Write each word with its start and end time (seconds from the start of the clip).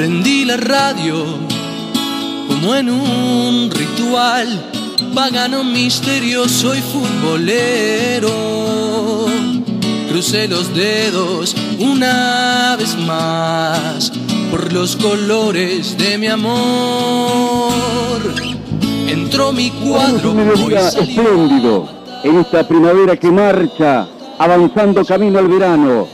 Prendí 0.00 0.46
la 0.46 0.56
radio 0.56 1.26
como 2.48 2.74
en 2.74 2.88
un 2.88 3.70
ritual 3.70 4.48
pagano 5.14 5.62
misterioso 5.62 6.74
y 6.74 6.80
futbolero. 6.80 8.30
Crucé 10.08 10.48
los 10.48 10.74
dedos 10.74 11.54
una 11.78 12.76
vez 12.78 12.96
más 12.96 14.10
por 14.50 14.72
los 14.72 14.96
colores 14.96 15.98
de 15.98 16.16
mi 16.16 16.28
amor. 16.28 17.70
Entró 19.06 19.52
mi 19.52 19.68
cuadro, 19.68 20.32
hoy 20.32 20.76
espléndido 20.76 21.90
en 22.24 22.38
esta 22.38 22.66
primavera 22.66 23.18
que 23.18 23.30
marcha, 23.30 24.08
avanzando 24.38 25.04
camino 25.04 25.40
al 25.40 25.48
verano. 25.48 26.08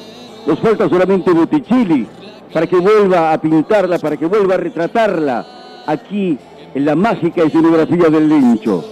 Nos 0.45 0.59
falta 0.59 0.89
solamente 0.89 1.31
Botticelli 1.31 2.09
para 2.57 2.67
que 2.67 2.79
vuelva 2.79 3.35
a 3.35 3.39
pintarla, 3.39 3.99
para 3.99 4.17
que 4.17 4.25
vuelva 4.25 4.55
a 4.55 4.57
retratarla 4.57 5.47
aquí 5.87 6.39
en 6.75 6.87
la 6.87 6.97
mágica 6.97 7.43
escenografía 7.43 8.09
del 8.09 8.31
lincho. 8.31 8.83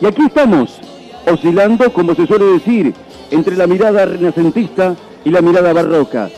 Y 0.00 0.06
aquí 0.06 0.22
estamos, 0.26 0.80
oscilando, 1.24 1.92
como 1.92 2.16
se 2.16 2.26
suele 2.26 2.46
decir, 2.46 2.92
entre 3.30 3.56
la 3.56 3.68
mirada 3.68 4.06
renacentista 4.06 4.96
y 5.24 5.30
la 5.30 5.40
mirada 5.40 5.72
barroca. 5.72 6.28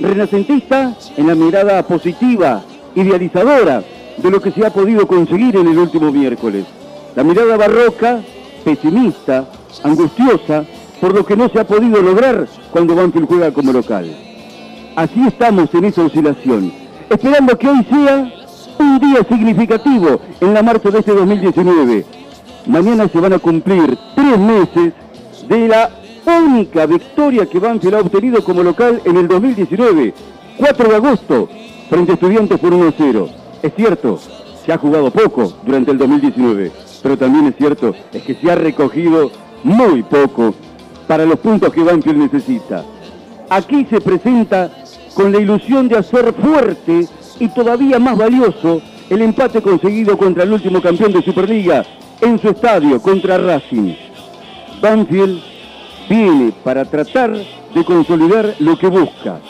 Renacentista 0.00 0.96
en 1.16 1.28
la 1.28 1.36
mirada 1.36 1.80
positiva, 1.84 2.60
idealizadora 2.96 3.84
de 4.16 4.28
lo 4.28 4.42
que 4.42 4.50
se 4.50 4.66
ha 4.66 4.70
podido 4.70 5.06
conseguir 5.06 5.54
en 5.54 5.68
el 5.68 5.78
último 5.78 6.10
miércoles. 6.10 6.64
La 7.14 7.22
mirada 7.22 7.56
barroca, 7.56 8.18
pesimista, 8.64 9.44
angustiosa, 9.84 10.64
por 11.00 11.14
lo 11.14 11.24
que 11.24 11.36
no 11.36 11.48
se 11.50 11.60
ha 11.60 11.64
podido 11.68 12.02
lograr 12.02 12.48
cuando 12.72 12.96
Banfield 12.96 13.28
juega 13.28 13.52
como 13.52 13.72
local. 13.72 14.35
Así 14.96 15.26
estamos 15.26 15.68
en 15.74 15.84
esa 15.84 16.04
oscilación, 16.04 16.72
esperando 17.10 17.58
que 17.58 17.68
hoy 17.68 17.84
sea 17.84 18.32
un 18.78 18.98
día 18.98 19.22
significativo 19.28 20.22
en 20.40 20.54
la 20.54 20.62
marcha 20.62 20.90
de 20.90 21.00
este 21.00 21.12
2019. 21.12 22.06
Mañana 22.66 23.06
se 23.06 23.20
van 23.20 23.34
a 23.34 23.38
cumplir 23.38 23.98
tres 24.14 24.38
meses 24.38 24.94
de 25.46 25.68
la 25.68 25.90
única 26.24 26.86
victoria 26.86 27.44
que 27.44 27.58
Banfield 27.58 27.94
ha 27.94 28.00
obtenido 28.00 28.42
como 28.42 28.62
local 28.62 29.02
en 29.04 29.18
el 29.18 29.28
2019, 29.28 30.14
4 30.56 30.88
de 30.88 30.96
agosto, 30.96 31.50
frente 31.90 32.12
a 32.12 32.14
Estudiantes 32.14 32.58
por 32.58 32.72
1-0. 32.72 33.28
Es 33.62 33.74
cierto, 33.76 34.18
se 34.64 34.72
ha 34.72 34.78
jugado 34.78 35.10
poco 35.10 35.58
durante 35.66 35.90
el 35.90 35.98
2019, 35.98 36.72
pero 37.02 37.18
también 37.18 37.48
es 37.48 37.56
cierto 37.56 37.94
es 38.14 38.22
que 38.22 38.34
se 38.34 38.50
ha 38.50 38.54
recogido 38.54 39.30
muy 39.62 40.02
poco 40.04 40.54
para 41.06 41.26
los 41.26 41.38
puntos 41.38 41.70
que 41.70 41.82
Banfield 41.82 42.32
necesita. 42.32 42.82
Aquí 43.50 43.86
se 43.88 44.00
presenta 44.00 44.70
con 45.16 45.32
la 45.32 45.40
ilusión 45.40 45.88
de 45.88 45.96
hacer 45.96 46.34
fuerte 46.34 47.08
y 47.40 47.48
todavía 47.48 47.98
más 47.98 48.18
valioso 48.18 48.82
el 49.08 49.22
empate 49.22 49.62
conseguido 49.62 50.18
contra 50.18 50.42
el 50.42 50.52
último 50.52 50.82
campeón 50.82 51.12
de 51.12 51.22
Superliga 51.22 51.84
en 52.20 52.38
su 52.38 52.50
estadio 52.50 53.00
contra 53.00 53.38
Racing. 53.38 53.94
Banfield 54.82 55.40
viene 56.08 56.52
para 56.62 56.84
tratar 56.84 57.32
de 57.32 57.84
consolidar 57.84 58.54
lo 58.58 58.78
que 58.78 58.88
busca, 58.88 59.40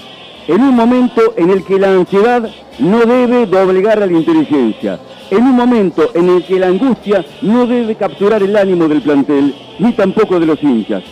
en 0.46 0.62
un 0.62 0.74
momento 0.76 1.34
en 1.36 1.50
el 1.50 1.64
que 1.64 1.80
la 1.80 1.90
ansiedad 1.90 2.48
no 2.78 3.00
debe 3.00 3.46
doblegar 3.46 4.00
a 4.00 4.06
la 4.06 4.12
inteligencia, 4.12 5.00
en 5.30 5.42
un 5.42 5.56
momento 5.56 6.10
en 6.14 6.28
el 6.28 6.44
que 6.44 6.60
la 6.60 6.68
angustia 6.68 7.24
no 7.42 7.66
debe 7.66 7.96
capturar 7.96 8.40
el 8.42 8.56
ánimo 8.56 8.86
del 8.86 9.02
plantel, 9.02 9.52
ni 9.80 9.92
tampoco 9.92 10.38
de 10.38 10.46
los 10.46 10.62
hinchas, 10.62 11.02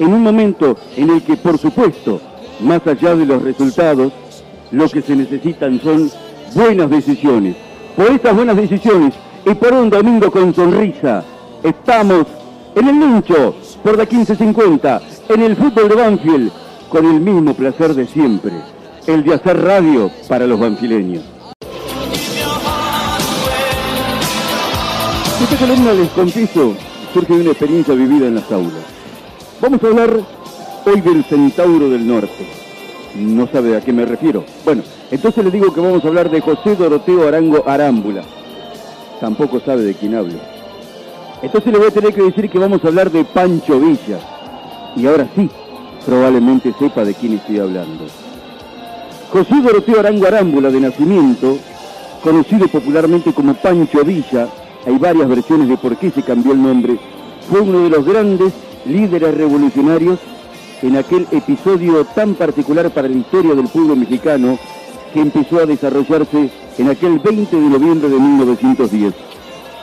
en 0.00 0.12
un 0.12 0.22
momento 0.22 0.76
en 0.96 1.10
el 1.10 1.22
que, 1.22 1.36
por 1.36 1.58
supuesto, 1.58 2.20
más 2.62 2.86
allá 2.86 3.14
de 3.14 3.26
los 3.26 3.42
resultados, 3.42 4.12
lo 4.70 4.88
que 4.88 5.02
se 5.02 5.16
necesitan 5.16 5.80
son 5.80 6.10
buenas 6.54 6.90
decisiones. 6.90 7.56
Por 7.96 8.06
estas 8.06 8.34
buenas 8.34 8.56
decisiones 8.56 9.14
y 9.44 9.54
por 9.54 9.72
un 9.72 9.90
domingo 9.90 10.30
con 10.30 10.54
sonrisa, 10.54 11.24
estamos 11.62 12.26
en 12.74 12.88
el 12.88 13.00
lincho 13.00 13.54
por 13.82 13.96
la 13.96 14.04
1550, 14.04 15.00
en 15.28 15.42
el 15.42 15.56
fútbol 15.56 15.88
de 15.88 15.94
Banfield, 15.94 16.52
con 16.88 17.06
el 17.06 17.20
mismo 17.20 17.54
placer 17.54 17.94
de 17.94 18.06
siempre, 18.06 18.52
el 19.06 19.24
de 19.24 19.34
hacer 19.34 19.62
radio 19.62 20.10
para 20.28 20.46
los 20.46 20.58
banfileños. 20.58 21.24
Esta 25.42 25.56
columna, 25.56 25.92
les 25.94 26.08
confieso, 26.10 26.74
surge 27.14 27.34
de 27.34 27.40
una 27.40 27.50
experiencia 27.50 27.94
vivida 27.94 28.26
en 28.26 28.34
las 28.34 28.52
aulas. 28.52 28.84
Vamos 29.60 29.82
a 29.82 29.86
hablar 29.86 30.20
hoy 30.84 31.00
del 31.00 31.24
Centauro 31.24 31.88
del 31.88 32.06
Norte. 32.06 32.46
No 33.16 33.46
sabe 33.48 33.76
a 33.76 33.80
qué 33.80 33.92
me 33.92 34.04
refiero. 34.04 34.44
Bueno, 34.64 34.82
entonces 35.10 35.44
le 35.44 35.50
digo 35.50 35.72
que 35.72 35.80
vamos 35.80 36.04
a 36.04 36.08
hablar 36.08 36.30
de 36.30 36.40
José 36.40 36.76
Doroteo 36.76 37.26
Arango 37.26 37.64
Arámbula. 37.66 38.22
Tampoco 39.20 39.60
sabe 39.60 39.82
de 39.82 39.94
quién 39.94 40.14
hablo. 40.14 40.38
Entonces 41.42 41.72
le 41.72 41.78
voy 41.78 41.88
a 41.88 41.92
tener 41.92 42.14
que 42.14 42.22
decir 42.22 42.48
que 42.48 42.58
vamos 42.58 42.84
a 42.84 42.88
hablar 42.88 43.10
de 43.10 43.24
Pancho 43.24 43.80
Villa. 43.80 44.18
Y 44.96 45.06
ahora 45.06 45.28
sí, 45.34 45.48
probablemente 46.06 46.72
sepa 46.78 47.04
de 47.04 47.14
quién 47.14 47.34
estoy 47.34 47.58
hablando. 47.58 48.06
José 49.32 49.60
Doroteo 49.60 50.00
Arango 50.00 50.26
Arámbula, 50.26 50.70
de 50.70 50.80
nacimiento, 50.80 51.58
conocido 52.22 52.68
popularmente 52.68 53.32
como 53.32 53.54
Pancho 53.54 54.04
Villa, 54.04 54.48
hay 54.86 54.98
varias 54.98 55.28
versiones 55.28 55.68
de 55.68 55.76
por 55.76 55.96
qué 55.96 56.10
se 56.10 56.22
cambió 56.22 56.52
el 56.52 56.62
nombre, 56.62 56.98
fue 57.48 57.60
uno 57.60 57.82
de 57.82 57.90
los 57.90 58.04
grandes 58.04 58.52
líderes 58.86 59.34
revolucionarios 59.34 60.18
en 60.82 60.96
aquel 60.96 61.26
episodio 61.30 62.04
tan 62.04 62.34
particular 62.34 62.90
para 62.90 63.08
la 63.08 63.16
historia 63.16 63.54
del 63.54 63.68
pueblo 63.68 63.96
mexicano 63.96 64.58
que 65.12 65.20
empezó 65.20 65.58
a 65.58 65.66
desarrollarse 65.66 66.50
en 66.78 66.88
aquel 66.88 67.18
20 67.18 67.56
de 67.56 67.68
noviembre 67.68 68.08
de 68.08 68.18
1910. 68.18 69.14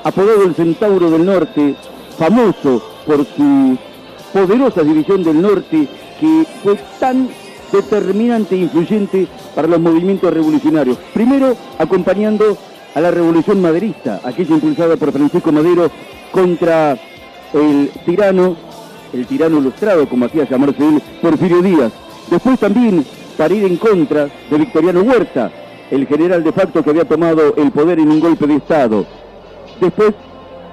Apodado 0.04 0.44
el 0.44 0.56
Centauro 0.56 1.12
del 1.12 1.26
Norte, 1.26 1.76
famoso 2.18 2.82
por 3.06 3.26
su 3.26 3.78
poderosa 4.34 4.84
división 4.84 5.24
del 5.24 5.42
norte 5.42 5.88
que 6.20 6.46
fue 6.64 6.78
tan 7.00 7.30
determinante 7.72 8.56
e 8.56 8.60
influyente 8.60 9.28
para 9.54 9.68
los 9.68 9.80
movimientos 9.80 10.34
revolucionarios. 10.34 10.98
Primero, 11.14 11.56
acompañando 11.78 12.58
a 12.96 13.02
la 13.02 13.12
revolución 13.12 13.62
maderista, 13.62 14.22
aquella 14.24 14.56
impulsada 14.56 14.96
por 14.98 15.12
Francisco 15.12 15.52
Madero 15.52 15.92
contra 16.32 16.98
el 17.54 17.92
tirano, 18.06 18.56
el 19.18 19.26
tirano 19.26 19.60
ilustrado, 19.60 20.08
como 20.08 20.26
hacía 20.26 20.48
llamarse 20.48 20.88
él, 20.88 21.02
Porfirio 21.22 21.62
Díaz. 21.62 21.92
Después 22.30 22.60
también 22.60 23.06
para 23.38 23.54
ir 23.54 23.66
en 23.66 23.78
contra 23.78 24.30
de 24.50 24.58
Victoriano 24.58 25.02
Huerta, 25.02 25.52
el 25.92 26.06
general 26.08 26.44
de 26.44 26.52
facto 26.52 26.84
que 26.84 26.90
había 26.90 27.06
tomado 27.06 27.56
el 27.56 27.72
poder 27.72 28.00
en 28.00 28.10
un 28.10 28.20
golpe 28.20 28.48
de 28.48 28.56
Estado. 28.56 29.06
Después, 29.80 30.14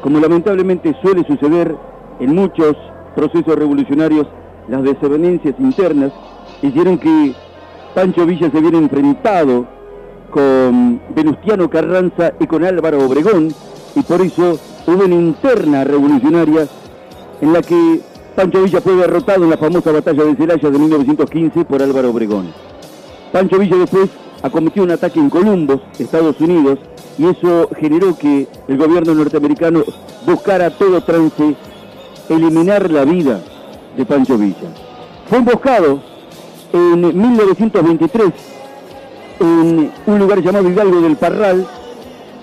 como 0.02 0.18
lamentablemente 0.18 0.96
suele 1.02 1.24
suceder 1.26 1.76
en 2.20 2.34
muchos 2.34 2.76
procesos 3.14 3.54
revolucionarios, 3.54 4.26
las 4.68 4.82
desavenencias 4.82 5.54
internas 5.58 6.12
hicieron 6.62 6.98
que 6.98 7.34
Pancho 7.94 8.26
Villa 8.26 8.50
se 8.50 8.60
viera 8.60 8.78
enfrentado 8.78 9.66
con 10.30 11.00
Venustiano 11.14 11.70
Carranza 11.70 12.32
y 12.40 12.46
con 12.46 12.64
Álvaro 12.64 13.04
Obregón, 13.06 13.54
y 13.94 14.00
por 14.02 14.20
eso 14.20 14.58
hubo 14.86 15.04
una 15.04 15.14
interna 15.14 15.84
revolucionaria 15.84 16.66
en 17.40 17.52
la 17.52 17.62
que 17.62 18.00
Pancho 18.34 18.62
Villa 18.62 18.80
fue 18.80 18.96
derrotado 18.96 19.44
en 19.44 19.50
la 19.50 19.56
famosa 19.56 19.92
batalla 19.92 20.24
de 20.24 20.34
Celaya 20.34 20.68
de 20.70 20.78
1915 20.78 21.64
por 21.66 21.80
Álvaro 21.80 22.10
Obregón. 22.10 22.52
Pancho 23.30 23.58
Villa 23.58 23.76
después 23.76 24.10
acometió 24.42 24.82
un 24.82 24.90
ataque 24.90 25.20
en 25.20 25.30
Columbus, 25.30 25.80
Estados 25.98 26.40
Unidos, 26.40 26.80
y 27.16 27.26
eso 27.26 27.68
generó 27.78 28.18
que 28.18 28.48
el 28.66 28.76
gobierno 28.76 29.14
norteamericano 29.14 29.84
buscara 30.26 30.66
a 30.66 30.70
todo 30.70 31.00
trance 31.02 31.54
eliminar 32.28 32.90
la 32.90 33.04
vida 33.04 33.40
de 33.96 34.04
Pancho 34.04 34.36
Villa. 34.36 34.68
Fue 35.28 35.38
emboscado 35.38 36.00
en 36.72 37.16
1923 37.16 38.32
en 39.38 39.92
un 40.06 40.18
lugar 40.18 40.42
llamado 40.42 40.68
Hidalgo 40.68 41.00
del 41.02 41.16
Parral 41.16 41.64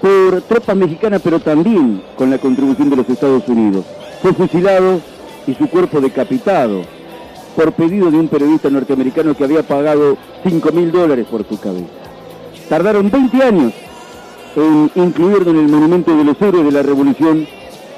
por 0.01 0.41
tropas 0.43 0.75
mexicanas, 0.75 1.21
pero 1.21 1.39
también 1.41 2.01
con 2.17 2.29
la 2.29 2.37
contribución 2.37 2.89
de 2.89 2.95
los 2.95 3.09
Estados 3.09 3.45
Unidos. 3.49 3.85
Fue 4.21 4.33
fusilado 4.33 5.01
y 5.47 5.53
su 5.55 5.69
cuerpo 5.69 6.01
decapitado 6.01 6.81
por 7.55 7.73
pedido 7.73 8.09
de 8.11 8.17
un 8.17 8.27
periodista 8.27 8.69
norteamericano 8.69 9.35
que 9.35 9.43
había 9.43 9.63
pagado 9.63 10.17
5 10.43 10.71
mil 10.71 10.91
dólares 10.91 11.27
por 11.29 11.47
su 11.47 11.59
cabeza. 11.59 11.87
Tardaron 12.69 13.09
20 13.09 13.43
años 13.43 13.73
en 14.55 14.91
incluirlo 14.95 15.51
en 15.51 15.57
el 15.57 15.67
monumento 15.67 16.15
de 16.15 16.23
los 16.23 16.41
héroes 16.41 16.65
de 16.65 16.71
la 16.71 16.83
revolución 16.83 17.45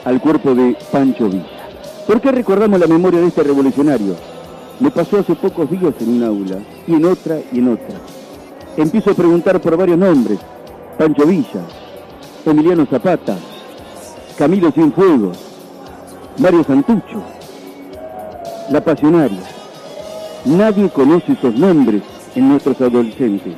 al 0.05 0.19
cuerpo 0.19 0.55
de 0.55 0.75
Pancho 0.91 1.29
Villa. 1.29 1.45
¿Por 2.07 2.19
qué 2.19 2.31
recordamos 2.31 2.79
la 2.79 2.87
memoria 2.87 3.21
de 3.21 3.27
este 3.27 3.43
revolucionario? 3.43 4.15
Me 4.79 4.91
pasó 4.91 5.19
hace 5.19 5.35
pocos 5.35 5.69
días 5.69 5.93
en 6.01 6.09
un 6.09 6.23
aula, 6.23 6.57
y 6.87 6.95
en 6.95 7.05
otra, 7.05 7.39
y 7.51 7.59
en 7.59 7.69
otra. 7.69 7.95
Empiezo 8.75 9.11
a 9.11 9.13
preguntar 9.13 9.61
por 9.61 9.77
varios 9.77 9.97
nombres. 9.97 10.39
Pancho 10.97 11.25
Villa, 11.25 11.61
Emiliano 12.45 12.85
Zapata, 12.85 13.37
Camilo 14.37 14.71
Cienfuegos, 14.71 15.37
Mario 16.37 16.63
Santucho, 16.63 17.21
La 18.71 18.81
Pasionaria. 18.83 19.43
Nadie 20.45 20.89
conoce 20.89 21.33
esos 21.33 21.53
nombres 21.55 22.01
en 22.35 22.49
nuestros 22.49 22.81
adolescentes. 22.81 23.53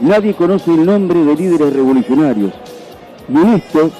nadie 0.00 0.32
conoce 0.34 0.72
el 0.72 0.86
nombre 0.86 1.22
de 1.22 1.36
líderes 1.36 1.72
revolucionarios. 1.74 2.52
Y 3.28 3.36
en 3.36 3.48
esto 3.54 3.90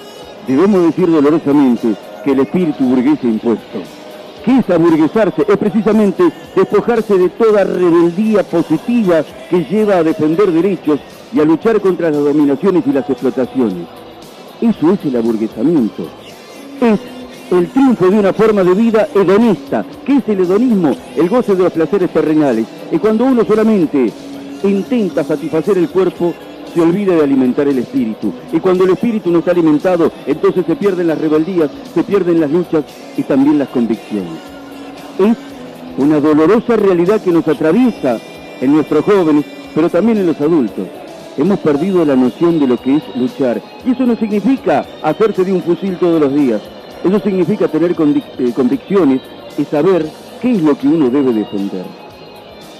debemos 0.48 0.84
decir 0.84 1.10
dolorosamente 1.10 1.94
que 2.24 2.32
el 2.32 2.40
espíritu 2.40 2.84
burgués 2.84 3.22
impuesto. 3.22 3.80
¿Qué 4.44 4.58
es 4.58 4.70
aburguesarse? 4.70 5.44
Es 5.46 5.56
precisamente 5.58 6.24
despojarse 6.56 7.18
de 7.18 7.28
toda 7.28 7.64
rebeldía 7.64 8.42
positiva 8.42 9.22
que 9.50 9.64
lleva 9.64 9.96
a 9.96 10.02
defender 10.02 10.50
derechos 10.50 10.98
y 11.32 11.40
a 11.40 11.44
luchar 11.44 11.80
contra 11.80 12.10
las 12.10 12.24
dominaciones 12.24 12.86
y 12.86 12.92
las 12.92 13.08
explotaciones. 13.08 13.86
Eso 14.62 14.92
es 14.92 15.04
el 15.04 15.16
aburguesamiento. 15.16 16.08
Es 16.80 17.00
el 17.50 17.68
triunfo 17.68 18.08
de 18.10 18.18
una 18.18 18.32
forma 18.32 18.64
de 18.64 18.74
vida 18.74 19.08
hedonista. 19.14 19.84
¿Qué 20.04 20.16
es 20.16 20.28
el 20.28 20.40
hedonismo? 20.40 20.96
El 21.16 21.28
goce 21.28 21.54
de 21.54 21.64
los 21.64 21.72
placeres 21.72 22.10
terrenales. 22.10 22.66
Es 22.90 23.00
cuando 23.00 23.24
uno 23.24 23.44
solamente 23.44 24.12
intenta 24.62 25.24
satisfacer 25.24 25.76
el 25.78 25.88
cuerpo, 25.88 26.34
se 26.72 26.80
olvida 26.80 27.14
de 27.14 27.22
alimentar 27.22 27.68
el 27.68 27.78
espíritu. 27.78 28.32
Y 28.52 28.58
cuando 28.58 28.84
el 28.84 28.90
espíritu 28.90 29.30
no 29.30 29.38
está 29.40 29.52
alimentado, 29.52 30.10
entonces 30.26 30.64
se 30.66 30.74
pierden 30.76 31.06
las 31.06 31.18
rebeldías, 31.18 31.70
se 31.94 32.02
pierden 32.02 32.40
las 32.40 32.50
luchas 32.50 32.84
y 33.16 33.22
también 33.22 33.58
las 33.58 33.68
convicciones. 33.68 34.32
Es 35.18 35.36
una 35.98 36.18
dolorosa 36.18 36.76
realidad 36.76 37.20
que 37.20 37.30
nos 37.30 37.46
atraviesa 37.46 38.18
en 38.60 38.72
nuestros 38.72 39.04
jóvenes, 39.04 39.44
pero 39.74 39.88
también 39.88 40.18
en 40.18 40.26
los 40.26 40.40
adultos. 40.40 40.88
Hemos 41.36 41.58
perdido 41.60 42.04
la 42.04 42.16
noción 42.16 42.58
de 42.58 42.66
lo 42.66 42.76
que 42.76 42.96
es 42.96 43.02
luchar. 43.16 43.60
Y 43.86 43.90
eso 43.90 44.04
no 44.06 44.16
significa 44.16 44.84
hacerse 45.02 45.44
de 45.44 45.52
un 45.52 45.62
fusil 45.62 45.96
todos 45.98 46.20
los 46.20 46.34
días. 46.34 46.60
Eso 47.04 47.20
significa 47.20 47.68
tener 47.68 47.92
eh, 47.92 48.52
convicciones 48.54 49.20
y 49.58 49.64
saber 49.64 50.06
qué 50.40 50.52
es 50.52 50.62
lo 50.62 50.76
que 50.76 50.88
uno 50.88 51.10
debe 51.10 51.34
defender. 51.34 51.84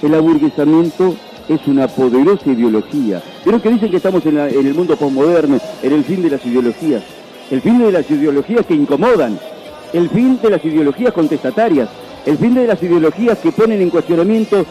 El 0.03 0.15
aburguesamiento 0.15 1.15
es 1.49 1.67
una 1.67 1.87
poderosa 1.88 2.50
ideología. 2.50 3.23
Pero 3.44 3.61
que 3.61 3.69
dicen 3.69 3.91
que 3.91 3.99
estamos 3.99 4.25
en, 4.25 4.38
en 4.38 4.67
el 4.67 4.75
mundo 4.75 4.97
postmoderno, 4.97 5.59
en 5.82 5.93
el 5.93 6.05
fin 6.05 6.23
de 6.23 6.31
las 6.31 6.44
ideologías. 6.47 7.03
El 7.50 7.61
fin 7.61 7.79
de 7.79 7.93
las 7.93 8.11
ideologías 8.11 8.65
que 8.65 8.75
incomodan. 8.75 9.38
El 9.93 10.09
fin 10.09 10.38
de 10.43 10.50
las 10.50 10.65
ideologías 10.65 11.12
contestatarias. 11.12 11.91
El 12.25 12.38
fin 12.38 12.55
de 12.55 12.67
las 12.67 12.82
ideologías 12.82 13.38
que 13.38 13.53
ponen 13.53 13.82
en 13.82 13.91
cuestionamiento 13.91 14.65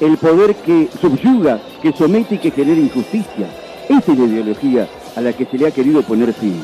el 0.00 0.16
poder 0.18 0.56
que 0.56 0.88
subyuga, 1.00 1.60
que 1.80 1.92
somete 1.92 2.34
y 2.34 2.38
que 2.38 2.50
genera 2.50 2.80
injusticia. 2.80 3.46
Esa 3.88 4.12
es 4.12 4.18
la 4.18 4.24
ideología 4.24 4.88
a 5.14 5.20
la 5.20 5.32
que 5.32 5.46
se 5.46 5.56
le 5.56 5.68
ha 5.68 5.70
querido 5.70 6.02
poner 6.02 6.32
fin. 6.32 6.60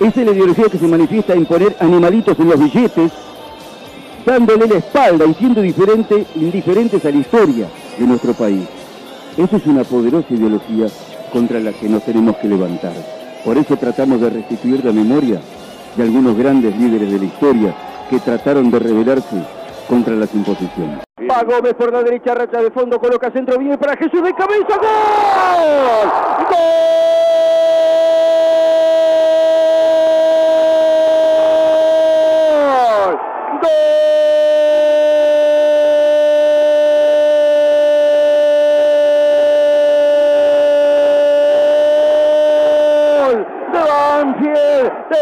Esa 0.00 0.20
es 0.20 0.26
la 0.26 0.32
ideología 0.32 0.68
que 0.68 0.78
se 0.78 0.86
manifiesta 0.86 1.32
en 1.32 1.46
poner 1.46 1.74
animalitos 1.80 2.38
en 2.38 2.50
los 2.50 2.58
billetes, 2.60 3.12
dándole 4.26 4.66
la 4.66 4.76
espalda 4.76 5.24
y 5.24 5.32
siendo 5.34 5.62
diferente, 5.62 6.26
indiferentes 6.34 7.02
a 7.06 7.10
la 7.10 7.16
historia 7.16 7.66
de 7.98 8.06
nuestro 8.06 8.34
país. 8.34 8.68
Esa 9.38 9.56
es 9.56 9.66
una 9.66 9.84
poderosa 9.84 10.26
ideología 10.30 10.88
contra 11.32 11.60
la 11.60 11.72
que 11.72 11.88
nos 11.88 12.04
tenemos 12.04 12.36
que 12.36 12.48
levantar. 12.48 12.92
Por 13.42 13.56
eso 13.56 13.76
tratamos 13.76 14.20
de 14.20 14.30
restituir 14.30 14.84
la 14.84 14.92
memoria 14.92 15.40
de 15.96 16.02
algunos 16.02 16.36
grandes 16.36 16.76
líderes 16.76 17.10
de 17.10 17.18
la 17.18 17.24
historia 17.24 17.74
que 18.10 18.18
trataron 18.18 18.70
de 18.70 18.78
rebelarse 18.78 19.42
contra 19.88 20.14
las 20.14 20.34
imposiciones. 20.34 21.06
Por 21.16 21.92
la 21.92 22.02
de 22.02 22.70
fondo, 22.70 22.98
coloca 22.98 23.30
centro, 23.30 23.58
para 23.78 23.96
Jesús 23.96 24.22
de 24.22 24.32
cabeza. 24.34 24.76
¡Gol! 26.50 27.25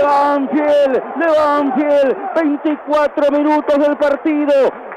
De 0.01 0.07
Banfield, 0.07 1.03
de 1.17 1.27
Banfield, 1.39 2.17
24 2.35 3.31
minutos 3.31 3.79
del 3.79 3.97
partido, 3.97 4.53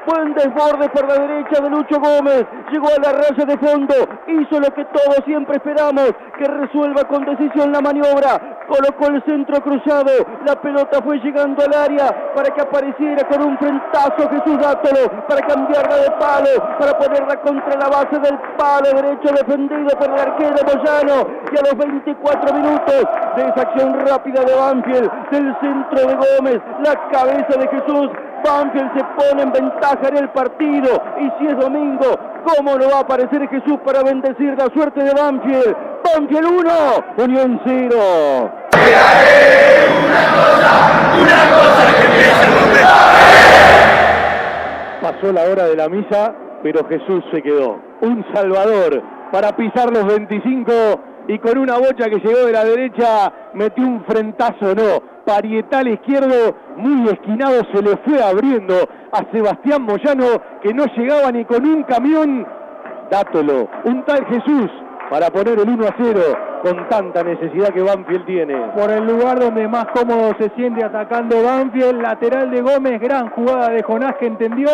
Buen 0.08 0.34
desborde 0.36 0.88
por 0.88 1.06
la 1.06 1.16
derecha 1.16 1.62
de 1.62 1.70
Lucho 1.70 2.00
Gómez. 2.00 2.46
Llegó 2.72 2.88
a 2.88 3.02
la 3.02 3.12
raya 3.12 3.44
de 3.46 3.58
fondo. 3.58 3.94
Hizo 4.26 4.58
lo 4.62 4.74
que 4.74 4.86
todos 4.86 5.18
siempre 5.26 5.58
esperamos. 5.58 6.12
Que 6.38 6.46
resuelva 6.46 7.04
con 7.10 7.26
decisión 7.26 7.74
la 7.74 7.82
maniobra. 7.82 8.57
Colocó 8.68 9.08
el 9.08 9.24
centro 9.24 9.62
cruzado. 9.62 10.12
La 10.46 10.56
pelota 10.56 11.02
fue 11.02 11.20
llegando 11.20 11.64
al 11.64 11.74
área 11.74 12.34
para 12.36 12.54
que 12.54 12.62
apareciera 12.62 13.28
con 13.28 13.42
un 13.42 13.58
frentazo 13.58 14.30
Jesús 14.30 14.60
Dátolo. 14.60 15.26
Para 15.28 15.42
cambiarla 15.48 15.96
de 15.96 16.12
palo. 16.12 16.78
Para 16.80 16.98
ponerla 16.98 17.36
contra 17.42 17.78
la 17.78 17.88
base 17.88 18.20
del 18.20 18.38
palo 18.58 18.90
derecho 18.94 19.34
defendido 19.34 19.90
por 19.98 20.10
el 20.10 20.20
arquero 20.20 20.56
Moyano. 20.66 21.28
Y 21.52 21.58
a 21.58 21.62
los 21.62 21.78
24 21.78 22.54
minutos 22.54 23.04
de 23.36 23.42
esa 23.42 23.62
acción 23.62 24.00
rápida 24.06 24.44
de 24.44 24.56
Banfield. 24.56 25.12
Del 25.32 25.56
centro 25.62 26.08
de 26.08 26.16
Gómez. 26.16 26.62
La 26.84 27.10
cabeza 27.10 27.58
de 27.58 27.68
Jesús 27.68 28.10
Banfield 28.44 28.92
se 28.98 29.04
pone 29.04 29.42
en 29.44 29.52
ventaja 29.52 30.08
en 30.10 30.18
el 30.18 30.30
partido. 30.30 31.02
Y 31.20 31.32
si 31.40 31.48
es 31.48 31.58
domingo, 31.58 32.06
¿cómo 32.46 32.78
no 32.78 32.90
va 32.90 32.98
a 32.98 33.02
aparecer 33.02 33.48
Jesús 33.50 33.80
para 33.86 34.04
bendecir 34.04 34.56
la 34.58 34.68
suerte 34.74 35.04
de 35.04 35.14
Banfield? 35.14 35.76
Banfield 36.16 36.46
1, 36.46 37.26
Unión 37.26 37.62
0. 37.66 37.96
Una 40.06 40.24
cosa, 40.34 40.72
una 41.22 41.42
cosa 41.56 41.84
que 42.00 42.08
Pasó 45.02 45.32
la 45.32 45.44
hora 45.44 45.66
de 45.66 45.76
la 45.76 45.90
misa, 45.90 46.34
pero 46.64 46.88
Jesús 46.88 47.24
se 47.32 47.42
quedó. 47.42 47.80
Un 48.02 48.26
salvador 48.34 49.02
para 49.32 49.56
pisar 49.56 49.92
los 49.92 50.06
25 50.06 50.72
y 51.28 51.40
con 51.40 51.58
una 51.58 51.78
bocha 51.78 52.10
que 52.10 52.20
llegó 52.20 52.46
de 52.46 52.52
la 52.52 52.64
derecha 52.64 53.32
metió 53.54 53.84
un 53.84 54.04
frentazo, 54.06 54.74
no 54.76 55.18
parietal 55.26 55.90
izquierdo 55.90 56.56
muy 56.78 57.10
esquinado 57.10 57.62
se 57.74 57.82
le 57.82 57.98
fue 57.98 58.24
abriendo 58.24 58.76
a 59.12 59.30
Sebastián 59.30 59.82
Moyano 59.82 60.42
que 60.62 60.74
no 60.74 60.86
llegaba 60.86 61.34
ni 61.34 61.44
con 61.44 61.66
un 61.66 61.84
camión. 61.84 62.48
Dátolo, 63.12 63.68
un 63.84 64.06
tal 64.06 64.26
Jesús 64.28 64.72
para 65.10 65.30
poner 65.30 65.60
el 65.60 65.70
1 65.70 65.88
a 65.88 65.96
0 65.98 66.22
con 66.64 66.90
tanta 66.90 67.24
necesidad 67.24 67.70
que 67.70 67.82
Banfield 67.82 68.26
tiene. 68.26 68.56
Por 68.76 68.92
el 68.92 69.06
lugar 69.06 69.40
donde 69.40 69.68
más 69.68 69.86
cómodo 69.94 70.32
se 70.40 70.50
siente 70.56 70.84
atacando 70.84 71.44
Banfield, 71.44 72.02
lateral 72.02 72.52
de 72.52 72.62
Gómez, 72.62 73.00
gran 73.00 73.30
jugada 73.30 73.70
de 73.70 73.84
Jonás 73.84 74.16
que 74.20 74.28
entendió 74.28 74.70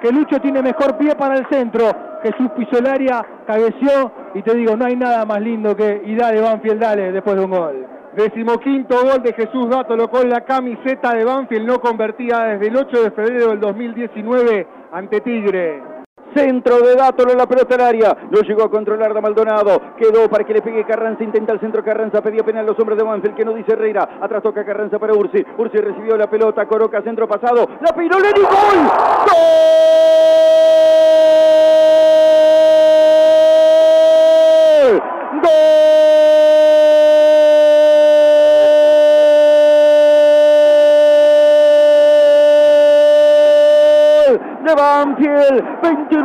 que 0.00 0.12
Lucho 0.12 0.40
tiene 0.40 0.62
mejor 0.62 0.96
pie 0.96 1.14
para 1.14 1.36
el 1.36 1.46
centro. 1.48 1.90
Jesús 2.22 2.50
pisó 2.56 2.78
el 2.78 2.86
área, 2.86 3.24
cabeció 3.46 4.12
y 4.34 4.42
te 4.42 4.54
digo, 4.54 4.76
no 4.76 4.86
hay 4.86 4.96
nada 4.96 5.24
más 5.24 5.40
lindo 5.40 5.76
que 5.76 6.02
y 6.04 6.16
dale 6.16 6.40
Banfield, 6.40 6.80
dale 6.80 7.12
después 7.12 7.36
de 7.36 7.44
un 7.44 7.50
gol. 7.50 7.86
Decimoquinto 8.16 9.02
gol 9.02 9.22
de 9.22 9.34
Jesús 9.34 9.68
Dátolo 9.68 10.08
con 10.08 10.28
la 10.28 10.40
camiseta 10.40 11.14
de 11.14 11.24
Banfield, 11.24 11.66
no 11.66 11.80
convertida 11.80 12.46
desde 12.46 12.68
el 12.68 12.76
8 12.76 13.02
de 13.02 13.10
febrero 13.10 13.48
del 13.48 13.60
2019 13.60 14.66
ante 14.92 15.20
Tigre. 15.20 15.95
Centro 16.36 16.80
de 16.80 16.94
Dátolo 16.96 17.34
la 17.34 17.46
pelota 17.46 17.76
al 17.76 17.80
área. 17.80 18.14
Lo 18.30 18.42
llegó 18.42 18.64
a 18.64 18.70
controlar 18.70 19.14
de 19.14 19.22
Maldonado. 19.22 19.80
Quedó 19.96 20.28
para 20.28 20.44
que 20.44 20.52
le 20.52 20.60
pegue 20.60 20.84
Carranza. 20.84 21.24
Intenta 21.24 21.54
el 21.54 21.60
centro 21.60 21.82
Carranza. 21.82 22.20
Pedía 22.20 22.42
penal 22.42 22.66
los 22.66 22.78
hombres 22.78 22.98
de 22.98 23.04
Banfield. 23.04 23.34
Que 23.34 23.44
no 23.44 23.54
dice 23.54 23.72
Herrera. 23.72 24.18
Atrás 24.20 24.42
toca 24.42 24.62
Carranza 24.62 24.98
para 24.98 25.14
Ursi. 25.14 25.42
Ursi 25.56 25.78
recibió 25.78 26.14
la 26.16 26.28
pelota. 26.28 26.66
Coroca 26.66 27.00
centro 27.00 27.26
pasado. 27.26 27.66
La 27.80 27.96
piró 27.96 28.18
Lenny. 28.18 28.40
¡Gol! 28.40 28.86
¡Gol! 29.30 30.25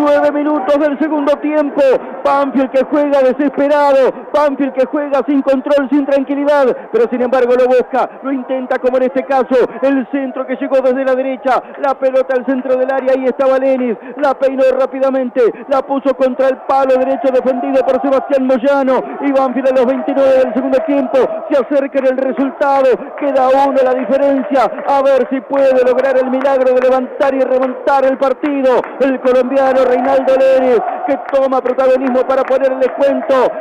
29 0.02 0.32
minutos 0.32 0.80
del 0.80 0.98
segundo 1.00 1.34
tiempo. 1.38 1.82
Banfield 2.24 2.72
que 2.72 2.84
juega 2.86 3.22
desesperado. 3.22 4.12
Banfield 4.34 4.74
que 4.74 4.86
juega 4.86 5.22
sin 5.28 5.42
control, 5.42 5.90
sin 5.90 6.06
tranquilidad. 6.06 6.76
Pero 6.92 7.06
sin 7.10 7.22
embargo 7.22 7.54
lo 7.56 7.66
busca, 7.68 8.10
lo 8.24 8.32
intenta 8.32 8.80
como 8.80 8.98
en 8.98 9.04
este 9.04 9.24
caso. 9.24 9.56
El 9.82 10.08
centro 10.12 10.46
que 10.46 10.56
llegó 10.56 10.82
desde 10.82 11.06
la 11.06 11.16
derecha. 11.16 11.62
La 11.80 11.94
pelota 11.96 12.36
al 12.36 12.46
centro 12.46 12.76
del 12.76 12.92
área. 12.92 13.14
Ahí 13.14 13.26
estaba 13.26 13.58
Lenis. 13.58 13.98
La 14.18 14.34
peinó 14.34 14.64
rápidamente. 14.80 15.42
La 15.68 15.82
puso 15.82 16.16
contra 16.16 16.48
el 16.50 16.58
palo 16.68 16.96
derecho 16.96 17.32
defendido 17.32 17.84
por 17.86 18.02
Sebastián 18.02 18.48
Moyano. 18.48 19.02
Y 19.22 19.32
Banfield 19.32 19.70
a 19.70 19.76
los 19.76 19.86
29 19.86 20.30
del 20.32 20.54
segundo 20.54 20.80
tiempo. 20.86 21.18
Se 21.50 21.58
acerca 21.58 22.00
en 22.00 22.08
el 22.08 22.18
resultado. 22.18 22.86
Queda 23.20 23.50
uno 23.68 23.80
la 23.84 23.94
diferencia. 23.94 24.64
A 24.88 25.02
ver 25.02 25.28
si 25.30 25.42
puede 25.42 25.84
lograr 25.84 26.18
el 26.18 26.30
milagro 26.30 26.74
de 26.74 26.82
levantar 26.82 27.34
y 27.34 27.40
remontar 27.40 28.06
el 28.06 28.18
partido. 28.18 28.82
El 29.00 29.20
colombiano 29.22 29.84
Reinaldo 29.86 30.34
Lenes 30.38 30.82
que 31.08 31.18
toma 31.32 31.62
protagonismo 31.62 32.22
para 32.28 32.44
poner 32.44 32.72
el 32.72 32.80
descuento. 32.80 33.52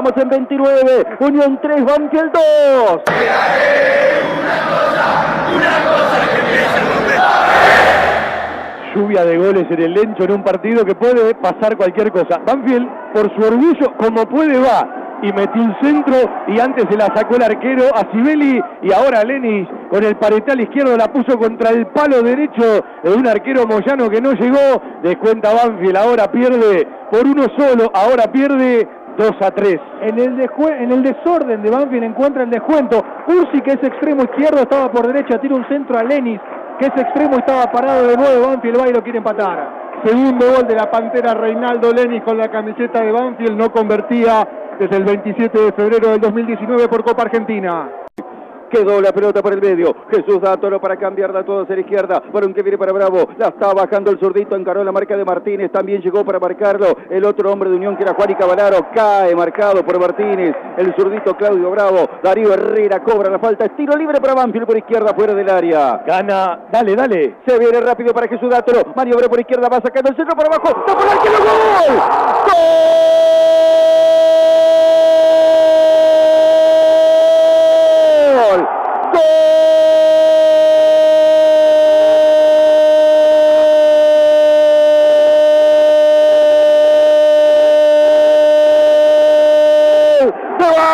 Estamos 0.00 0.22
en 0.22 0.30
29, 0.30 1.06
Unión 1.20 1.58
3, 1.60 1.84
Banfield 1.84 2.32
2. 2.32 2.42
Una 2.82 3.00
cosa, 4.64 5.04
una 5.54 5.74
cosa 5.84 6.20
lluvia 8.94 9.24
de 9.26 9.36
goles 9.36 9.66
en 9.70 9.82
el 9.82 9.92
Lencho 9.92 10.24
en 10.24 10.32
un 10.32 10.42
partido 10.42 10.86
que 10.86 10.94
puede 10.94 11.34
pasar 11.34 11.76
cualquier 11.76 12.10
cosa. 12.12 12.40
Banfield, 12.46 12.88
por 13.12 13.30
su 13.36 13.42
orgullo, 13.46 13.92
como 13.98 14.26
puede, 14.26 14.58
va 14.58 15.00
y 15.22 15.32
metió 15.32 15.62
un 15.62 15.76
centro 15.82 16.16
y 16.48 16.58
antes 16.58 16.86
se 16.90 16.96
la 16.96 17.06
sacó 17.14 17.36
el 17.36 17.42
arquero 17.42 17.84
a 17.94 18.10
Sibeli 18.10 18.60
y 18.82 18.92
ahora 18.92 19.22
Lenis 19.22 19.68
con 19.90 20.02
el 20.02 20.16
paretal 20.16 20.60
izquierdo 20.60 20.96
la 20.96 21.12
puso 21.12 21.38
contra 21.38 21.70
el 21.70 21.86
palo 21.88 22.22
derecho 22.22 22.84
de 23.02 23.12
un 23.12 23.26
arquero 23.26 23.66
moyano 23.66 24.08
que 24.08 24.20
no 24.20 24.32
llegó. 24.32 24.80
Descuenta 25.02 25.52
Banfield, 25.52 25.96
ahora 25.96 26.30
pierde 26.30 26.86
por 27.10 27.26
uno 27.26 27.46
solo, 27.58 27.90
ahora 27.92 28.24
pierde 28.32 28.88
2 29.20 29.36
a 29.42 29.50
3. 29.50 29.80
En 30.00 30.18
el, 30.18 30.40
en 30.40 30.92
el 30.92 31.02
desorden 31.02 31.62
de 31.62 31.70
Banfield 31.70 32.04
encuentra 32.04 32.42
el 32.42 32.50
descuento. 32.50 33.04
Ursi, 33.26 33.60
que 33.60 33.72
es 33.72 33.82
extremo 33.82 34.22
izquierdo, 34.22 34.62
estaba 34.62 34.90
por 34.90 35.06
derecha, 35.06 35.38
tira 35.38 35.54
un 35.54 35.68
centro 35.68 35.98
a 35.98 36.02
Lenis, 36.02 36.40
que 36.78 36.86
es 36.86 36.96
extremo, 36.96 37.36
estaba 37.36 37.70
parado 37.70 38.08
de 38.08 38.16
nuevo. 38.16 38.48
Banfield 38.48 38.80
va 38.80 38.88
y 38.88 38.92
lo 38.92 39.02
quiere 39.02 39.18
empatar. 39.18 40.00
Segundo 40.04 40.46
gol 40.56 40.66
de 40.66 40.74
la 40.74 40.90
Pantera 40.90 41.34
Reinaldo 41.34 41.92
Lenis 41.92 42.22
con 42.22 42.38
la 42.38 42.50
camiseta 42.50 43.02
de 43.02 43.12
Banfield, 43.12 43.56
no 43.56 43.70
convertía 43.70 44.48
desde 44.78 44.96
el 44.96 45.04
27 45.04 45.60
de 45.60 45.72
febrero 45.72 46.08
del 46.08 46.20
2019 46.20 46.88
por 46.88 47.04
Copa 47.04 47.22
Argentina. 47.24 47.99
Quedó 48.70 49.00
la 49.00 49.12
pelota 49.12 49.42
por 49.42 49.52
el 49.52 49.60
medio. 49.60 49.94
Jesús 50.10 50.40
Dátolo 50.40 50.80
para 50.80 50.96
cambiarla 50.96 51.44
todo 51.44 51.62
hacia 51.62 51.74
la 51.74 51.80
izquierda. 51.80 52.22
un 52.32 52.54
que 52.54 52.62
viene 52.62 52.78
para 52.78 52.92
Bravo. 52.92 53.28
La 53.36 53.48
está 53.48 53.72
bajando 53.74 54.10
el 54.10 54.18
zurdito. 54.18 54.54
Encaró 54.54 54.84
la 54.84 54.92
marca 54.92 55.16
de 55.16 55.24
Martínez. 55.24 55.72
También 55.72 56.00
llegó 56.00 56.24
para 56.24 56.38
marcarlo. 56.38 56.96
El 57.10 57.24
otro 57.24 57.52
hombre 57.52 57.68
de 57.68 57.76
Unión 57.76 57.96
que 57.96 58.04
era 58.04 58.14
Juan 58.14 58.30
y 58.30 58.34
Cavalaro. 58.36 58.86
Cae 58.94 59.34
marcado 59.34 59.84
por 59.84 59.98
Martínez. 59.98 60.54
El 60.76 60.94
zurdito 60.94 61.36
Claudio 61.36 61.70
Bravo. 61.70 62.08
Darío 62.22 62.54
Herrera 62.54 63.02
cobra 63.02 63.30
la 63.30 63.38
falta. 63.38 63.66
Estilo 63.66 63.96
libre 63.96 64.20
para 64.20 64.34
Banfield 64.34 64.66
por 64.66 64.78
izquierda 64.78 65.14
fuera 65.14 65.34
del 65.34 65.50
área. 65.50 66.02
Gana. 66.06 66.60
Dale, 66.70 66.94
dale. 66.94 67.36
Se 67.46 67.58
viene 67.58 67.80
rápido 67.80 68.14
para 68.14 68.28
Jesús 68.28 68.50
Dátolo. 68.50 68.92
Mario 68.94 69.16
Bravo 69.16 69.30
por 69.30 69.40
izquierda. 69.40 69.68
Va 69.68 69.80
sacando 69.80 70.10
el 70.10 70.16
centro 70.16 70.36
por 70.36 70.46
abajo. 70.46 70.84
¡No 70.86 70.94
por 70.94 71.06
¡Gol! 71.06 71.96
¡Gol! 72.46 73.79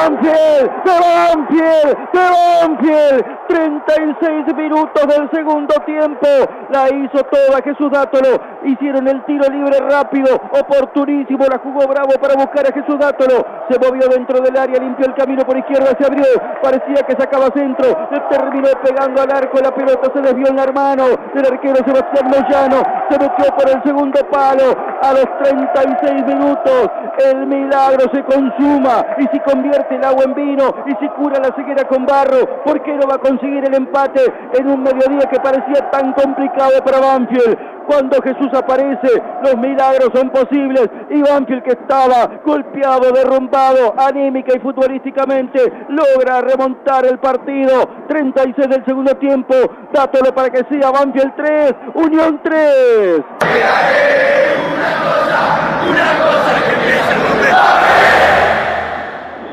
Banfield, 0.06 0.70
de 0.84 0.92
Banfield, 1.00 1.96
de 2.12 2.20
Banfield. 2.20 3.24
36 3.48 4.54
minutos 4.54 5.06
del 5.06 5.30
segundo 5.32 5.74
tiempo. 5.84 6.26
La 6.70 6.88
hizo 6.88 7.24
toda 7.24 7.62
Jesús 7.62 7.90
Dátolo. 7.90 8.40
Hicieron 8.66 9.06
el 9.06 9.24
tiro 9.26 9.48
libre 9.48 9.78
rápido, 9.78 10.34
oportunísimo. 10.50 11.46
La 11.46 11.58
jugó 11.58 11.86
Bravo 11.86 12.10
para 12.20 12.34
buscar 12.34 12.66
a 12.66 12.74
Jesús 12.74 12.98
Dátolo. 12.98 13.46
Se 13.70 13.78
movió 13.78 14.08
dentro 14.08 14.40
del 14.40 14.56
área, 14.56 14.80
limpió 14.80 15.06
el 15.06 15.14
camino 15.14 15.44
por 15.44 15.56
izquierda, 15.56 15.94
se 15.96 16.04
abrió. 16.04 16.26
Parecía 16.60 17.06
que 17.06 17.14
sacaba 17.16 17.46
centro. 17.54 18.08
Terminó 18.28 18.68
pegando 18.82 19.22
al 19.22 19.30
arco. 19.30 19.60
La 19.62 19.70
pelota 19.70 20.10
se 20.12 20.20
desvió 20.20 20.48
en 20.48 20.56
la 20.56 20.66
mano 20.72 21.04
del 21.32 21.46
arquero 21.46 21.76
Sebastián 21.76 22.26
Moyano. 22.26 22.82
Se 23.08 23.18
metió 23.20 23.54
por 23.54 23.70
el 23.70 23.82
segundo 23.84 24.20
palo. 24.32 24.74
A 25.00 25.12
los 25.12 25.26
36 25.44 26.26
minutos, 26.26 26.90
el 27.30 27.46
milagro 27.46 28.10
se 28.12 28.24
consuma 28.24 29.04
y 29.18 29.26
si 29.32 29.38
convierte 29.40 29.94
el 29.94 30.04
agua 30.04 30.24
en 30.24 30.34
vino 30.34 30.74
y 30.86 30.90
si 30.98 31.08
cura 31.10 31.38
la 31.38 31.54
ceguera 31.54 31.84
con 31.84 32.04
barro, 32.04 32.64
¿por 32.64 32.82
qué 32.82 32.94
no 32.96 33.06
va 33.06 33.14
a 33.14 33.18
conseguir 33.18 33.64
el 33.64 33.74
empate 33.74 34.20
en 34.58 34.68
un 34.68 34.82
mediodía 34.82 35.28
que 35.30 35.38
parecía 35.38 35.88
tan 35.90 36.12
complicado 36.14 36.82
para 36.84 36.98
Banfield? 36.98 37.58
Cuando 37.86 38.20
Jesús 38.20 38.52
aparece, 38.56 39.22
los 39.42 39.56
milagros 39.56 40.10
son 40.14 40.30
posibles 40.30 40.88
y 41.10 41.22
Banfield 41.22 41.62
que 41.62 41.72
estaba 41.72 42.40
golpeado, 42.44 43.12
derrumbado, 43.12 43.94
anímica 43.98 44.56
y 44.56 44.60
futbolísticamente, 44.60 45.60
logra 45.88 46.40
remontar 46.40 47.04
el 47.06 47.18
partido. 47.18 47.88
36 48.08 48.68
del 48.68 48.84
segundo 48.84 49.14
tiempo, 49.16 49.54
dátelo 49.92 50.34
para 50.34 50.50
que 50.50 50.64
siga 50.70 50.90
Banfield 50.90 51.32
3, 51.36 51.74
Unión 51.94 52.40
3. 52.42 53.22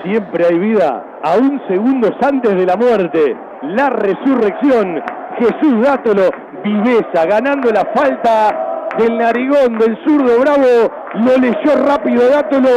Siempre 0.03 0.45
hay 0.45 0.59
vida, 0.59 1.03
aún 1.23 1.61
segundos 1.67 2.11
antes 2.21 2.55
de 2.55 2.65
la 2.65 2.75
muerte. 2.75 3.37
La 3.61 3.89
resurrección. 3.89 5.01
Jesús 5.39 5.81
Dátolo, 5.81 6.29
viveza, 6.63 7.25
ganando 7.25 7.71
la 7.71 7.85
falta 7.95 8.72
del 8.97 9.17
narigón 9.17 9.77
del 9.77 9.97
zurdo 10.05 10.39
Bravo. 10.39 10.91
Lo 11.15 11.37
leyó 11.37 11.85
rápido 11.85 12.29
Dátolo, 12.29 12.69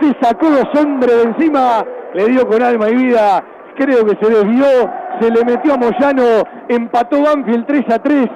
se 0.00 0.14
sacó 0.20 0.50
dos 0.50 0.68
hombres 0.80 1.16
de 1.16 1.22
encima, 1.22 1.84
le 2.14 2.26
dio 2.26 2.46
con 2.46 2.62
alma 2.62 2.88
y 2.90 2.96
vida. 2.96 3.44
Creo 3.76 4.04
que 4.04 4.16
se 4.20 4.30
desvió, 4.30 4.66
se 5.20 5.30
le 5.30 5.44
metió 5.44 5.74
a 5.74 5.76
Moyano, 5.76 6.44
empató 6.68 7.22
Banfield 7.22 7.66
3 7.66 7.82
a 7.90 7.98
3 7.98 8.28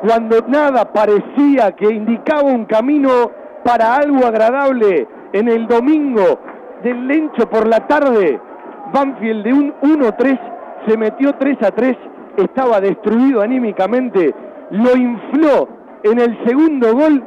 cuando 0.00 0.38
nada 0.46 0.84
parecía 0.92 1.72
que 1.72 1.86
indicaba 1.86 2.42
un 2.42 2.64
camino 2.66 3.30
para 3.64 3.96
algo 3.96 4.26
agradable 4.26 5.08
en 5.32 5.48
el 5.48 5.66
domingo 5.66 6.38
del 6.82 7.06
Lencho 7.06 7.48
por 7.48 7.66
la 7.66 7.86
tarde. 7.86 8.40
Banfield 8.92 9.44
de 9.44 9.52
un 9.52 9.74
1-3 9.80 10.38
se 10.86 10.96
metió 10.96 11.32
3 11.32 11.56
a 11.62 11.70
3, 11.72 11.96
estaba 12.36 12.80
destruido 12.80 13.42
anímicamente, 13.42 14.34
lo 14.70 14.96
infló 14.96 15.68
en 16.02 16.20
el 16.20 16.46
segundo 16.46 16.92
gol, 16.94 17.22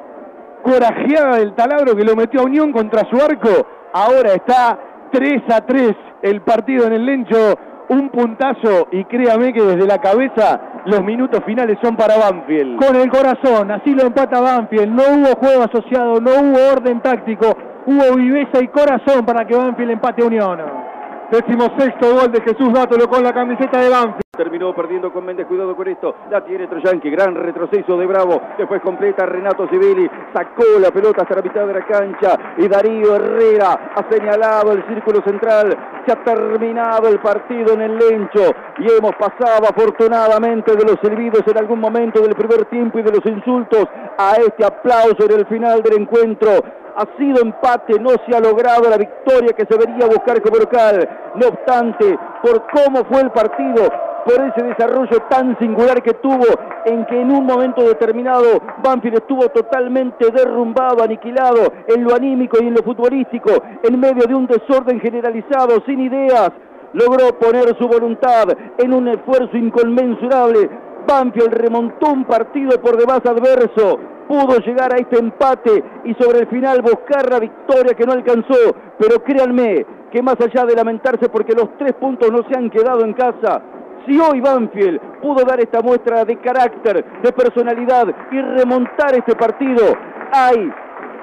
corajeada 0.63 1.37
del 1.37 1.53
taladro 1.55 1.95
que 1.95 2.03
lo 2.03 2.15
metió 2.15 2.41
a 2.41 2.43
Unión 2.43 2.71
contra 2.71 3.09
su 3.09 3.15
arco. 3.17 3.67
Ahora 3.93 4.33
está 4.33 4.77
3 5.11 5.43
a 5.51 5.61
3 5.61 5.95
el 6.21 6.41
partido 6.41 6.85
en 6.85 6.93
el 6.93 7.05
Lencho, 7.05 7.55
un 7.89 8.09
puntazo 8.09 8.87
y 8.91 9.03
créame 9.05 9.53
que 9.53 9.63
desde 9.63 9.87
la 9.87 9.97
cabeza 9.99 10.59
los 10.85 11.03
minutos 11.03 11.41
finales 11.45 11.77
son 11.81 11.95
para 11.95 12.17
Banfield. 12.17 12.77
Con 12.83 12.95
el 12.95 13.09
corazón, 13.09 13.71
así 13.71 13.93
lo 13.93 14.03
empata 14.03 14.39
Banfield, 14.39 14.89
no 14.89 15.03
hubo 15.03 15.35
juego 15.39 15.63
asociado, 15.63 16.19
no 16.19 16.31
hubo 16.31 16.71
orden 16.73 17.01
táctico, 17.01 17.55
hubo 17.85 18.15
viveza 18.15 18.61
y 18.61 18.67
corazón 18.67 19.25
para 19.25 19.45
que 19.45 19.55
Banfield 19.55 19.91
empate 19.91 20.23
Unión. 20.23 20.88
Décimo 21.31 21.69
sexto 21.77 22.15
gol 22.15 22.31
de 22.31 22.41
Jesús 22.41 22.73
Dátolo 22.73 23.07
con 23.07 23.23
la 23.23 23.31
camiseta 23.31 23.79
de 23.79 23.89
Banfield. 23.89 24.21
Terminó 24.35 24.73
perdiendo 24.73 25.13
con 25.13 25.25
Méndez, 25.25 25.45
cuidado 25.45 25.75
con 25.75 25.87
esto. 25.87 26.15
La 26.31 26.43
tiene 26.43 26.65
Troyanqui, 26.65 27.11
gran 27.11 27.35
retroceso 27.35 27.97
de 27.97 28.05
Bravo. 28.07 28.41
Después 28.57 28.81
completa 28.81 29.27
Renato 29.27 29.67
Cibili. 29.67 30.09
Sacó 30.33 30.79
la 30.79 30.89
pelota 30.89 31.21
hasta 31.21 31.35
la 31.35 31.41
mitad 31.43 31.67
de 31.67 31.73
la 31.73 31.85
cancha. 31.85 32.35
Y 32.57 32.67
Darío 32.67 33.15
Herrera 33.15 33.91
ha 33.95 34.09
señalado 34.09 34.71
el 34.71 34.83
círculo 34.87 35.21
central. 35.21 35.77
Se 36.05 36.13
ha 36.13 36.23
terminado 36.23 37.09
el 37.09 37.19
partido 37.19 37.73
en 37.73 37.81
el 37.81 37.97
Lencho. 37.97 38.51
Y 38.79 38.87
hemos 38.97 39.13
pasado 39.15 39.67
afortunadamente 39.69 40.73
de 40.73 40.83
los 40.85 40.95
silbidos 41.03 41.43
en 41.45 41.57
algún 41.57 41.81
momento 41.81 42.21
del 42.21 42.33
primer 42.33 42.65
tiempo 42.65 42.99
y 42.99 43.03
de 43.03 43.11
los 43.11 43.25
insultos 43.25 43.85
a 44.17 44.35
este 44.37 44.65
aplauso 44.65 45.25
en 45.25 45.39
el 45.39 45.45
final 45.47 45.83
del 45.83 46.01
encuentro 46.01 46.49
ha 46.95 47.17
sido 47.17 47.41
empate, 47.41 47.99
no 47.99 48.11
se 48.25 48.35
ha 48.35 48.39
logrado 48.39 48.89
la 48.89 48.97
victoria 48.97 49.53
que 49.53 49.65
se 49.65 49.77
venía 49.77 50.05
a 50.05 50.09
buscar 50.09 50.41
como 50.41 50.57
local. 50.57 51.07
No 51.35 51.47
obstante, 51.47 52.17
por 52.41 52.65
cómo 52.71 53.05
fue 53.05 53.21
el 53.21 53.31
partido, 53.31 53.89
por 54.25 54.35
ese 54.35 54.65
desarrollo 54.67 55.17
tan 55.29 55.57
singular 55.59 56.01
que 56.01 56.13
tuvo, 56.15 56.45
en 56.85 57.05
que 57.05 57.21
en 57.21 57.31
un 57.31 57.45
momento 57.45 57.83
determinado 57.83 58.61
Banfield 58.83 59.17
estuvo 59.17 59.47
totalmente 59.49 60.29
derrumbado, 60.31 61.03
aniquilado 61.03 61.71
en 61.87 62.03
lo 62.03 62.15
anímico 62.15 62.57
y 62.61 62.67
en 62.67 62.73
lo 62.73 62.83
futbolístico, 62.83 63.51
en 63.83 63.99
medio 63.99 64.25
de 64.27 64.35
un 64.35 64.47
desorden 64.47 64.99
generalizado, 64.99 65.81
sin 65.85 66.01
ideas, 66.01 66.51
logró 66.93 67.37
poner 67.37 67.75
su 67.77 67.87
voluntad 67.87 68.49
en 68.77 68.93
un 68.93 69.07
esfuerzo 69.07 69.55
inconmensurable. 69.57 70.69
Banfield 71.07 71.53
remontó 71.53 72.11
un 72.11 72.25
partido 72.25 72.79
por 72.81 72.97
demás 72.97 73.21
adverso, 73.25 73.99
pudo 74.27 74.59
llegar 74.59 74.93
a 74.93 74.97
este 74.97 75.17
empate 75.19 75.83
y 76.03 76.13
sobre 76.15 76.39
el 76.39 76.47
final 76.47 76.81
buscar 76.81 77.29
la 77.31 77.39
victoria 77.39 77.95
que 77.95 78.05
no 78.05 78.13
alcanzó. 78.13 78.75
Pero 78.97 79.23
créanme 79.23 79.85
que 80.11 80.21
más 80.21 80.35
allá 80.39 80.65
de 80.65 80.75
lamentarse 80.75 81.29
porque 81.29 81.53
los 81.53 81.77
tres 81.77 81.93
puntos 81.93 82.31
no 82.31 82.43
se 82.47 82.57
han 82.57 82.69
quedado 82.69 83.03
en 83.03 83.13
casa, 83.13 83.61
si 84.05 84.19
hoy 84.19 84.41
Banfield 84.41 84.99
pudo 85.21 85.43
dar 85.45 85.59
esta 85.59 85.81
muestra 85.81 86.25
de 86.25 86.37
carácter, 86.37 87.05
de 87.21 87.31
personalidad 87.31 88.07
y 88.31 88.41
remontar 88.41 89.13
este 89.15 89.35
partido, 89.35 89.95
hay 90.31 90.71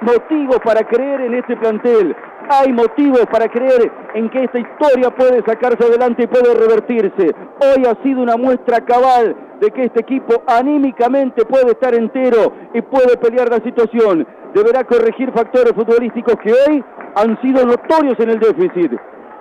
motivos 0.01 0.59
para 0.63 0.87
creer 0.87 1.21
en 1.21 1.33
este 1.35 1.57
plantel, 1.57 2.15
hay 2.49 2.71
motivos 2.73 3.25
para 3.31 3.47
creer 3.49 3.91
en 4.13 4.29
que 4.29 4.43
esta 4.43 4.59
historia 4.59 5.09
puede 5.11 5.43
sacarse 5.45 5.83
adelante 5.85 6.23
y 6.23 6.27
puede 6.27 6.53
revertirse. 6.53 7.35
Hoy 7.61 7.85
ha 7.85 8.01
sido 8.03 8.21
una 8.21 8.37
muestra 8.37 8.81
cabal 8.81 9.35
de 9.59 9.71
que 9.71 9.85
este 9.85 10.01
equipo 10.01 10.43
anímicamente 10.47 11.45
puede 11.45 11.71
estar 11.71 11.93
entero 11.93 12.53
y 12.73 12.81
puede 12.81 13.17
pelear 13.17 13.49
la 13.49 13.59
situación. 13.59 14.25
Deberá 14.53 14.83
corregir 14.83 15.31
factores 15.31 15.73
futbolísticos 15.73 16.35
que 16.43 16.51
hoy 16.53 16.83
han 17.15 17.39
sido 17.41 17.65
notorios 17.65 18.19
en 18.19 18.29
el 18.29 18.39
déficit, 18.39 18.91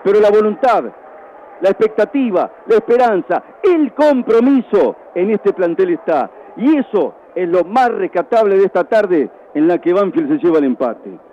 pero 0.02 0.20
la 0.20 0.30
voluntad, 0.30 0.84
la 1.60 1.68
expectativa, 1.70 2.50
la 2.66 2.74
esperanza, 2.76 3.42
el 3.62 3.92
compromiso 3.92 4.96
en 5.14 5.30
este 5.30 5.52
plantel 5.52 5.90
está. 5.90 6.30
Y 6.56 6.76
eso 6.78 7.14
es 7.34 7.48
lo 7.48 7.64
más 7.64 7.90
rescatable 7.90 8.56
de 8.56 8.64
esta 8.64 8.84
tarde 8.84 9.30
en 9.54 9.68
la 9.68 9.78
que 9.78 9.92
Banfield 9.92 10.32
se 10.32 10.46
lleva 10.46 10.58
el 10.58 10.64
empate. 10.64 11.25